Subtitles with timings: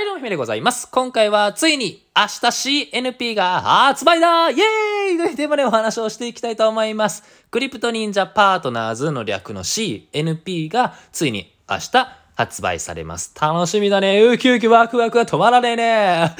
[0.00, 0.88] はい、どうも、ひめでございます。
[0.90, 7.22] 今回は、ついに、明日 CNP が発売だイエーイというテーマでお話をしていきたいと思います。
[7.50, 13.34] クリプト忍者パートナーズの略の CNP が、ついに明日発売されます。
[13.38, 14.22] 楽しみだね。
[14.22, 16.34] ウキウキワクワクが止まらねえね。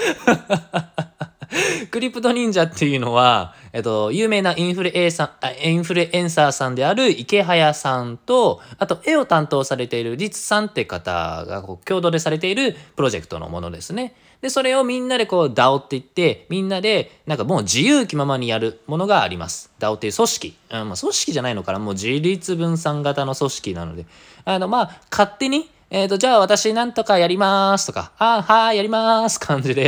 [1.90, 14.14] クリプト忍者っていうのは、えっと、有名なインフルエンサー、インフルエンサーさんである池早さんと、あと絵を担当されているリツさんって方がこう共同でされているプロジェクトのものですね。
[14.40, 19.70] で、それをみんなでこう DAO って言って、みんなでなんかもう自由気ままにやるものがあります。
[19.78, 20.56] DAO っていう組織。
[20.70, 24.06] うん、まあ、組織じゃないのかなもう自立分散型の組織なので。
[24.44, 29.86] あの、まあ、勝手に、えっ、と、じゃあ私なんとかやりますとか、あーはい、やります感じで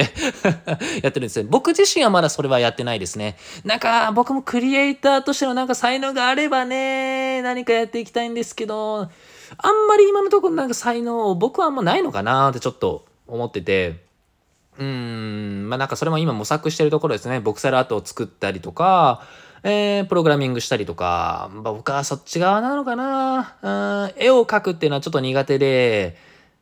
[1.00, 1.46] やってるんですよ。
[1.48, 3.36] 僕自身はまだそれはやってないですね。
[3.64, 9.08] なんか僕もクリエイターとしてのなんか才能があればね、何かやっていきたいんですけど、あん
[9.86, 14.04] まり今のところなんか才能、僕はあんまないのかなってちょっと思ってて、
[14.80, 17.38] うーん、まあなんかそれも今模索してるところですね。
[17.38, 19.22] ボクサルアートを作ったりとか、
[19.64, 23.56] えープログラミングしたりとか、ま、僕はそっち側なのかな。
[23.62, 26.16] うん、絵を描くっていうのはちょっと苦手で、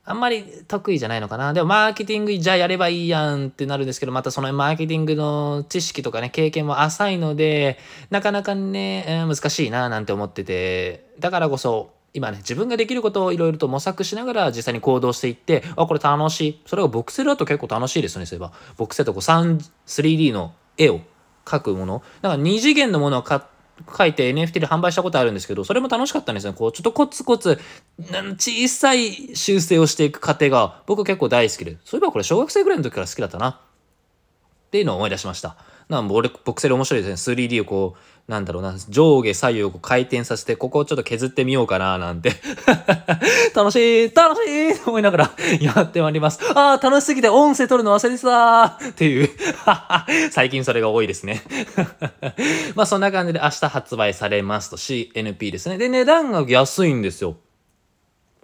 [0.05, 1.53] あんまり得意じゃないのかな。
[1.53, 7.79] でもマーケティングじゃあやればいいやんってなるんですけど、またそのマーケティングの知識とかね、経験も浅いので、
[8.11, 16.61] なかなかね、えー難しいななんて思ってて、だからこそ、今ね、自分ができることをいろいろと模索しながら実際に行動していって、あ、これ楽しい。
[16.67, 18.53] それがボクセルだと結構楽しいですね、そういえば。
[18.77, 21.01] ボクセルとこう 3D の絵を
[21.49, 22.03] 書くもの。
[22.23, 23.47] だから2次元のものをか
[23.97, 26.53] 書いて NFT で販売したことあるんですけど、それも楽しかったんですよ。
[26.53, 27.59] こう、ちょっとコツコツ、
[28.37, 33.61] 小さい修正をしていく過程が僕結構大好きで、そういえばこれ小学生ぐらいの時から好きだったな。
[34.71, 35.57] っていうのを思い出しました。
[35.89, 37.35] なんか俺、ボクセル面白いですね。
[37.35, 42.35] 3D をこう、なんだろうな、上下左右を回転させて、ここをちょっと削ってみようかな、なんて。
[43.53, 46.39] 楽しい楽しいと思いながらやってまいります。
[46.55, 49.31] ああ、楽しすぎて音声取るの忘れてたっていう。
[50.31, 51.43] 最近それが多いですね。
[52.77, 55.79] まあそんな感じで明日発売されますと CNP ですね。
[55.79, 57.37] で、値段が安いんですよ。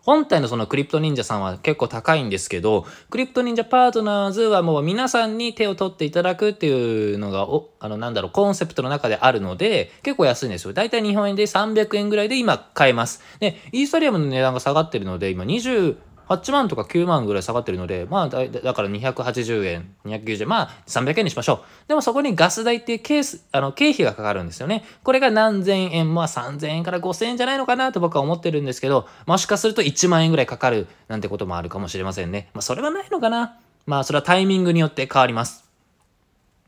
[0.07, 10.73] 本体のそのクリプト忍者さんは結構高いんですけど、クリプト忍者パートナーズはもう皆さんに手を取っていただくっていうのが、お、あの、なんだろう、コンセプトの中であるので、結構安いんですよ。
[10.73, 13.21] だいたい日本円で300円ぐらいで今買えます。
[13.41, 15.97] で、イーサリアムの値段が下がってるので、今20
[16.29, 21.89] 8万とか9万ぐらい下がってるので、まあだ、だから280円、290円、まあ300円にしましょう。
[21.89, 24.85] でもそこにガス代っていうケース、あの、経費がかかるんですよね。
[25.03, 32.51] これが何千円、まあ3000円から5000円じゃないのかなと僕は思ってるんですけど、もしかすると1万円ぐらいかかるなんてこともあるかもしれませんね。
[32.55, 33.59] まあそれはないのかな。
[33.87, 35.67] まあそれはタイミングによって変わります。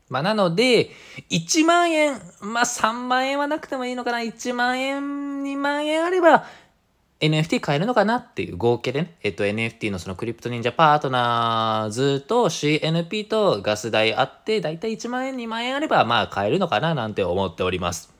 [0.09, 0.89] まあ、なので、
[1.29, 4.19] 1万円、まあ、3万円はなくてもいいのかな。
[4.19, 6.45] 1万円、2万円あれば、
[7.21, 18.18] NFT 買えるのかなっていう合計でね、えっと NFT のそのクリプト忍者パートナーズと CNP とガス代あって、だいたい1万円、2万円あれば、まあ買えるのかななんて思っております。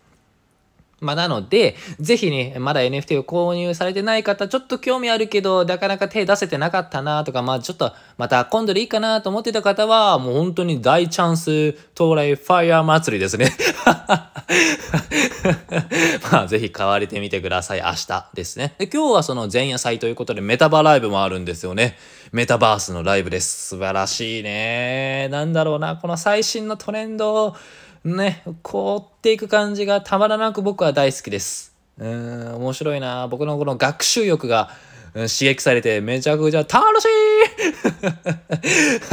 [1.01, 13.51] まあ、なので、ぜひね、まだ NFT を購入されてない方、ちょっと興味あるけど、なかなか手出せてなかったなとか、まあ、ちょっと、また今度でいいかなと思ってた方は、もう本当に大チャンス到来ファイヤー祭りですね。
[16.31, 17.81] まあ、ぜひ買われてみてください。
[17.81, 18.75] 明日ですね。
[18.77, 21.97] で、今日はその前夜祭ということで、メタバライブもあるんですよね。
[22.31, 23.69] メタバースのライブです。
[23.69, 25.27] 素晴らしいね。
[25.31, 27.55] なんだろうな、この最新のトレンドを、
[28.05, 31.75] ね、こうっていく感じがたまらなく僕は大好きです。
[31.97, 33.27] うーん、面白いな。
[33.27, 34.71] 僕のこの学習欲が、
[35.13, 36.71] 刺激されてめちゃくちゃ楽
[37.01, 37.05] し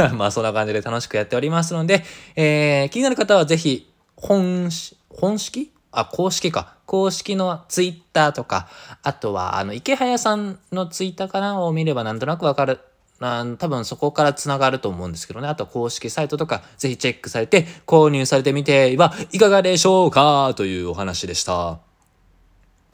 [0.08, 2.04] い まあそんな感じで楽しくやっておりますので、
[2.36, 4.69] えー気になる方はぜひ本、
[5.08, 5.72] 本式？
[5.92, 6.74] あ、公式か。
[6.84, 8.68] 公式のツイッターとか、
[9.03, 12.80] あとは、あの、池早さんのツイッターかなを見ればなんとなくわかる。
[13.21, 15.49] あ多分そこからつながると思うんですけどね。
[15.49, 21.78] あと公式サイトとかぜひチェックされて購入されてみてはいかがでしょうかというお話でした。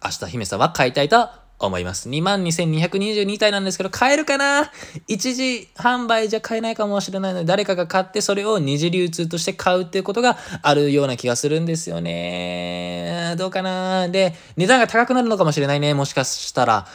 [0.05, 1.29] 明日姫さんは買いたいと
[1.59, 2.09] 思います。
[2.09, 4.71] 22,222体なんですけど、買えるかな？
[5.07, 13.37] 一時販売じゃ買えないかもしれないので、誰かが買ってそれを二次流通として買うっていうことがあるような気がするんですよね。
[13.39, 14.09] どうかな？
[14.09, 15.95] で、値段が高くなるのかもしれないね。
[15.95, 16.87] もしかしたら。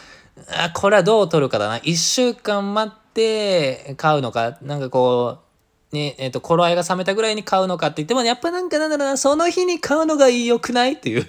[0.73, 1.77] これはどう取るかだな。
[1.77, 3.06] 一週間待って
[3.97, 11.21] 買うのか、なんかこう、ね、えっ、と、頃合いが冷めたぐらいに買うのかって言っても、やっぱなんかなんだろうな、その日に買うのが良くないっていう。
[11.23, 11.25] う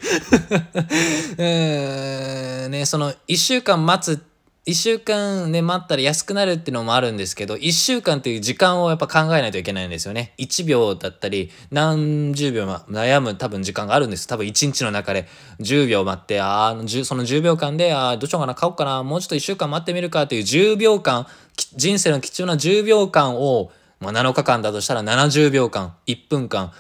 [1.37, 4.20] ーん、ね、その、1週間待つ、
[4.69, 10.35] 1週間ね、待ったら安くなるっていうのもあるんですけど、1週間っていう時間をやっぱ考えないといけないんですよね。
[10.37, 14.29] 1秒だったり、何十秒悩む多分時間があるんです。
[14.29, 15.26] 多分1日の中で
[15.61, 21.26] 10秒待って、ああ、その10秒間で、ああ、どうしようかな、買おうかな、もうちょっと1週間待ってみるかっていう10秒間、
[21.75, 26.73] 人生の貴重な10秒間を、まあ、7日間だとしたら70秒間、1分間、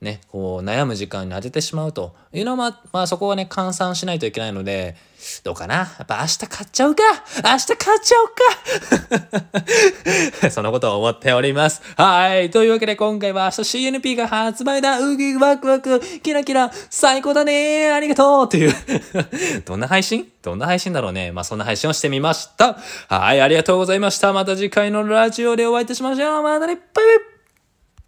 [0.00, 4.94] ね、こう悩む時間に当ててしまうというのは、まあ、まあ、そこはね、換算しないといけないので、
[5.42, 5.74] どうかな？
[5.76, 7.02] やっぱ明日買っちゃうか？
[7.42, 8.28] 明日買っちゃう
[10.42, 10.50] か？
[10.52, 11.80] そのことを思っております。
[11.96, 12.50] はい。
[12.50, 18.74] というわけで今回は明日 CNP が発売だウキワクワクキラキラ最高だねありがとうっていう
[19.64, 20.30] どんな配信？
[20.42, 21.32] どんな配信だろうね。
[21.32, 22.78] まあ、そんな配信をしてみました。
[23.08, 23.40] はい。
[23.40, 24.32] ありがとうございました。
[24.34, 26.42] また次回のラジオでお会いいたしましょう。
[26.42, 27.35] またねバイバイ